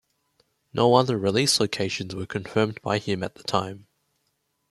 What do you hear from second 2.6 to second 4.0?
by him at the time.